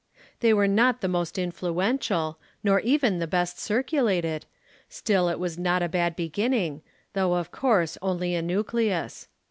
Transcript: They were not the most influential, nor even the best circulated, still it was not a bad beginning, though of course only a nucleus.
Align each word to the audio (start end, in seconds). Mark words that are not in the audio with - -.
They 0.39 0.51
were 0.51 0.67
not 0.67 1.01
the 1.01 1.07
most 1.07 1.37
influential, 1.37 2.39
nor 2.63 2.79
even 2.79 3.19
the 3.19 3.27
best 3.27 3.59
circulated, 3.59 4.47
still 4.89 5.29
it 5.29 5.37
was 5.37 5.59
not 5.59 5.83
a 5.83 5.87
bad 5.87 6.15
beginning, 6.15 6.81
though 7.13 7.35
of 7.35 7.51
course 7.51 7.99
only 8.01 8.33
a 8.33 8.41
nucleus. 8.41 9.27